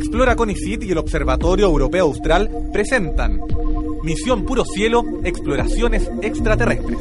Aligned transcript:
Explora 0.00 0.34
CONICIT 0.34 0.84
y 0.84 0.92
el 0.92 0.98
Observatorio 0.98 1.66
Europeo 1.66 2.06
Austral 2.06 2.48
presentan 2.72 3.38
Misión 4.02 4.46
Puro 4.46 4.64
Cielo, 4.64 5.04
Exploraciones 5.24 6.10
Extraterrestres. 6.22 6.96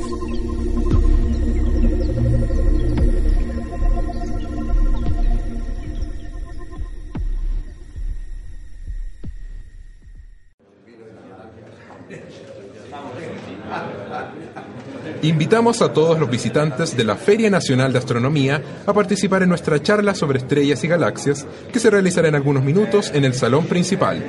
Invitamos 15.22 15.82
a 15.82 15.92
todos 15.92 16.18
los 16.18 16.30
visitantes 16.30 16.96
de 16.96 17.04
la 17.04 17.16
Feria 17.16 17.50
Nacional 17.50 17.92
de 17.92 18.00
Astronomía 18.00 18.62
a 18.86 18.94
participar 18.94 19.44
en 19.44 19.50
nuestra 19.50 19.82
charla 19.82 20.16
sobre 20.16 20.40
estrellas 20.40 20.82
y 20.84 20.88
galaxias 20.88 21.46
que 21.74 21.80
se 21.80 21.90
realizará 21.90 22.30
en 22.30 22.36
algunos 22.36 22.64
minutos 22.64 23.12
en 23.14 23.26
el 23.26 23.34
salón 23.34 23.66
principal. 23.66 24.24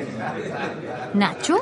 Nacho, 1.15 1.61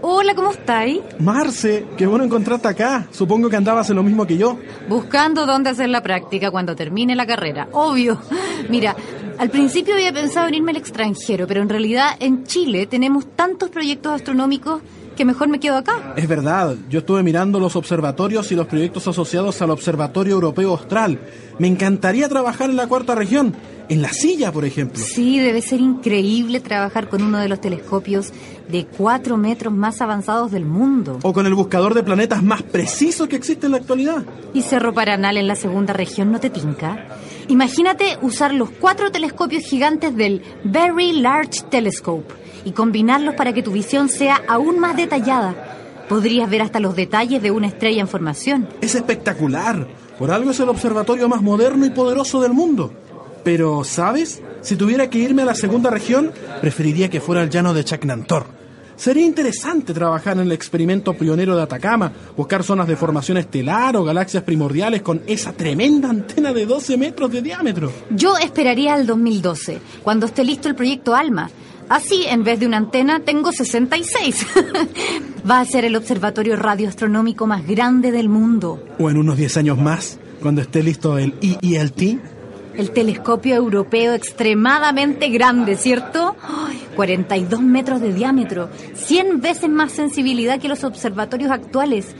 hola, 0.00 0.34
¿cómo 0.34 0.52
estáis? 0.52 1.00
Marce, 1.18 1.84
qué 1.96 2.06
bueno 2.06 2.24
encontrarte 2.24 2.68
acá. 2.68 3.06
Supongo 3.10 3.50
que 3.50 3.56
andabas 3.56 3.90
en 3.90 3.96
lo 3.96 4.02
mismo 4.02 4.26
que 4.26 4.38
yo. 4.38 4.58
Buscando 4.88 5.44
dónde 5.44 5.70
hacer 5.70 5.90
la 5.90 6.02
práctica 6.02 6.50
cuando 6.50 6.74
termine 6.74 7.14
la 7.14 7.26
carrera, 7.26 7.68
obvio. 7.72 8.18
Mira, 8.70 8.96
al 9.36 9.50
principio 9.50 9.94
había 9.94 10.12
pensado 10.12 10.48
en 10.48 10.54
irme 10.54 10.70
al 10.70 10.78
extranjero, 10.78 11.46
pero 11.46 11.60
en 11.60 11.68
realidad 11.68 12.16
en 12.18 12.44
Chile 12.44 12.86
tenemos 12.86 13.26
tantos 13.36 13.68
proyectos 13.68 14.12
astronómicos 14.12 14.80
que 15.14 15.24
mejor 15.24 15.48
me 15.48 15.60
quedo 15.60 15.76
acá. 15.76 16.14
Es 16.16 16.28
verdad, 16.28 16.76
yo 16.88 17.00
estuve 17.00 17.22
mirando 17.22 17.58
los 17.60 17.76
observatorios 17.76 18.50
y 18.52 18.54
los 18.54 18.66
proyectos 18.66 19.06
asociados 19.08 19.60
al 19.62 19.70
Observatorio 19.70 20.34
Europeo 20.34 20.70
Austral. 20.70 21.18
Me 21.58 21.68
encantaría 21.68 22.28
trabajar 22.28 22.70
en 22.70 22.76
la 22.76 22.86
cuarta 22.86 23.14
región, 23.14 23.54
en 23.88 24.02
la 24.02 24.12
silla, 24.12 24.50
por 24.52 24.64
ejemplo. 24.64 25.02
Sí, 25.02 25.38
debe 25.38 25.62
ser 25.62 25.80
increíble 25.80 26.60
trabajar 26.60 27.08
con 27.08 27.22
uno 27.22 27.38
de 27.38 27.48
los 27.48 27.60
telescopios 27.60 28.32
de 28.68 28.86
cuatro 28.86 29.36
metros 29.36 29.72
más 29.72 30.00
avanzados 30.00 30.50
del 30.50 30.64
mundo. 30.64 31.18
O 31.22 31.32
con 31.32 31.46
el 31.46 31.54
buscador 31.54 31.94
de 31.94 32.02
planetas 32.02 32.42
más 32.42 32.62
preciso 32.62 33.28
que 33.28 33.36
existe 33.36 33.66
en 33.66 33.72
la 33.72 33.78
actualidad. 33.78 34.24
¿Y 34.52 34.62
Cerro 34.62 34.92
Paranal 34.92 35.36
en 35.36 35.46
la 35.46 35.56
segunda 35.56 35.92
región 35.92 36.32
no 36.32 36.40
te 36.40 36.50
tinca? 36.50 37.06
Imagínate 37.48 38.18
usar 38.22 38.54
los 38.54 38.70
cuatro 38.70 39.10
telescopios 39.10 39.64
gigantes 39.64 40.16
del 40.16 40.42
Very 40.64 41.12
Large 41.12 41.62
Telescope 41.70 42.32
y 42.64 42.72
combinarlos 42.72 43.34
para 43.34 43.52
que 43.52 43.62
tu 43.62 43.72
visión 43.72 44.08
sea 44.08 44.40
aún 44.48 44.78
más 44.78 44.96
detallada. 44.96 45.54
Podrías 46.08 46.48
ver 46.48 46.62
hasta 46.62 46.80
los 46.80 46.96
detalles 46.96 47.42
de 47.42 47.50
una 47.50 47.66
estrella 47.66 48.00
en 48.00 48.08
formación. 48.08 48.68
Es 48.80 48.94
espectacular. 48.94 49.86
Por 50.18 50.30
algo 50.30 50.52
es 50.52 50.60
el 50.60 50.68
observatorio 50.68 51.28
más 51.28 51.42
moderno 51.42 51.84
y 51.84 51.90
poderoso 51.90 52.40
del 52.40 52.52
mundo. 52.52 52.92
Pero, 53.42 53.84
¿sabes? 53.84 54.42
Si 54.62 54.76
tuviera 54.76 55.10
que 55.10 55.18
irme 55.18 55.42
a 55.42 55.46
la 55.46 55.54
segunda 55.54 55.90
región, 55.90 56.32
preferiría 56.60 57.10
que 57.10 57.20
fuera 57.20 57.42
el 57.42 57.50
llano 57.50 57.74
de 57.74 57.84
Chacnantor. 57.84 58.46
Sería 58.96 59.26
interesante 59.26 59.92
trabajar 59.92 60.36
en 60.36 60.44
el 60.44 60.52
experimento 60.52 61.14
pionero 61.14 61.56
de 61.56 61.62
Atacama, 61.62 62.12
buscar 62.36 62.62
zonas 62.62 62.86
de 62.86 62.96
formación 62.96 63.38
estelar 63.38 63.96
o 63.96 64.04
galaxias 64.04 64.42
primordiales 64.44 65.02
con 65.02 65.22
esa 65.26 65.52
tremenda 65.52 66.10
antena 66.10 66.52
de 66.52 66.66
12 66.66 66.96
metros 66.96 67.30
de 67.32 67.42
diámetro. 67.42 67.92
Yo 68.10 68.36
esperaría 68.36 68.94
al 68.94 69.06
2012, 69.06 69.80
cuando 70.02 70.26
esté 70.26 70.44
listo 70.44 70.68
el 70.68 70.74
proyecto 70.74 71.14
ALMA. 71.14 71.50
Así, 71.88 72.24
en 72.26 72.44
vez 72.44 72.60
de 72.60 72.66
una 72.66 72.78
antena, 72.78 73.20
tengo 73.20 73.52
66. 73.52 74.46
Va 75.50 75.60
a 75.60 75.64
ser 75.66 75.84
el 75.84 75.96
observatorio 75.96 76.56
radioastronómico 76.56 77.46
más 77.46 77.66
grande 77.66 78.10
del 78.10 78.28
mundo. 78.28 78.82
O 78.98 79.10
en 79.10 79.18
unos 79.18 79.36
10 79.36 79.58
años 79.58 79.78
más, 79.78 80.18
cuando 80.40 80.62
esté 80.62 80.82
listo 80.82 81.18
el 81.18 81.34
EELT. 81.42 82.33
El 82.76 82.90
telescopio 82.90 83.54
europeo 83.54 84.14
extremadamente 84.14 85.28
grande, 85.28 85.76
¿cierto? 85.76 86.36
Ay, 86.42 86.82
42 86.96 87.60
metros 87.60 88.00
de 88.00 88.12
diámetro, 88.12 88.68
100 88.94 89.40
veces 89.40 89.70
más 89.70 89.92
sensibilidad 89.92 90.60
que 90.60 90.68
los 90.68 90.84
observatorios 90.84 91.50
actuales. 91.50 92.14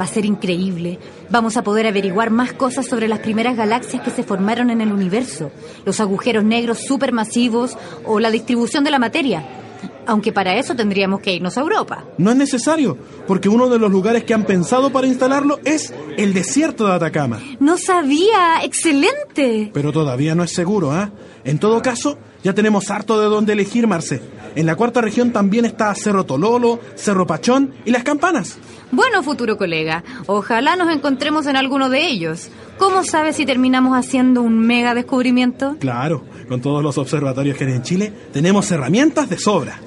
Va 0.00 0.04
a 0.04 0.08
ser 0.08 0.24
increíble. 0.24 0.98
Vamos 1.30 1.56
a 1.56 1.62
poder 1.62 1.86
averiguar 1.86 2.30
más 2.30 2.52
cosas 2.52 2.86
sobre 2.86 3.08
las 3.08 3.20
primeras 3.20 3.56
galaxias 3.56 4.02
que 4.02 4.10
se 4.10 4.24
formaron 4.24 4.70
en 4.70 4.80
el 4.80 4.92
universo, 4.92 5.50
los 5.84 6.00
agujeros 6.00 6.44
negros 6.44 6.78
supermasivos 6.78 7.76
o 8.04 8.18
la 8.18 8.30
distribución 8.30 8.84
de 8.84 8.90
la 8.90 8.98
materia. 8.98 9.61
Aunque 10.06 10.32
para 10.32 10.56
eso 10.56 10.74
tendríamos 10.74 11.20
que 11.20 11.34
irnos 11.34 11.56
a 11.56 11.60
Europa. 11.60 12.04
No 12.18 12.30
es 12.30 12.36
necesario, 12.36 12.98
porque 13.26 13.48
uno 13.48 13.68
de 13.68 13.78
los 13.78 13.90
lugares 13.90 14.24
que 14.24 14.34
han 14.34 14.44
pensado 14.44 14.90
para 14.90 15.06
instalarlo 15.06 15.60
es 15.64 15.92
el 16.16 16.34
desierto 16.34 16.86
de 16.86 16.94
Atacama. 16.94 17.40
No 17.60 17.78
sabía, 17.78 18.62
excelente. 18.64 19.70
Pero 19.72 19.92
todavía 19.92 20.34
no 20.34 20.42
es 20.42 20.52
seguro, 20.52 20.92
¿ah? 20.92 21.10
En 21.44 21.58
todo 21.58 21.82
caso, 21.82 22.18
ya 22.44 22.54
tenemos 22.54 22.90
harto 22.90 23.20
de 23.20 23.26
dónde 23.26 23.52
elegir, 23.52 23.86
Marce. 23.86 24.20
En 24.54 24.66
la 24.66 24.76
cuarta 24.76 25.00
región 25.00 25.32
también 25.32 25.64
está 25.64 25.94
Cerro 25.94 26.24
Tololo, 26.24 26.78
Cerro 26.94 27.26
Pachón 27.26 27.74
y 27.84 27.90
Las 27.90 28.04
Campanas. 28.04 28.58
Bueno, 28.90 29.22
futuro 29.22 29.56
colega, 29.56 30.04
ojalá 30.26 30.76
nos 30.76 30.90
encontremos 30.90 31.46
en 31.46 31.56
alguno 31.56 31.88
de 31.88 32.08
ellos. 32.08 32.50
¿Cómo 32.78 33.04
sabes 33.04 33.36
si 33.36 33.46
terminamos 33.46 33.96
haciendo 33.96 34.42
un 34.42 34.58
mega 34.58 34.94
descubrimiento? 34.94 35.76
Claro, 35.80 36.24
con 36.48 36.60
todos 36.60 36.82
los 36.82 36.98
observatorios 36.98 37.56
que 37.56 37.64
hay 37.64 37.72
en 37.72 37.82
Chile, 37.82 38.12
tenemos 38.32 38.70
herramientas 38.70 39.30
de 39.30 39.38
sobra. 39.38 39.80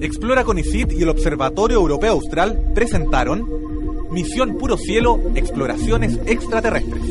Explora 0.00 0.44
CONICIT 0.44 0.92
y 0.92 1.02
el 1.02 1.10
Observatorio 1.10 1.78
Europeo 1.78 2.12
Austral 2.12 2.72
presentaron 2.74 3.46
Misión 4.10 4.56
Puro 4.56 4.78
Cielo, 4.78 5.20
Exploraciones 5.34 6.18
Extraterrestres. 6.26 7.02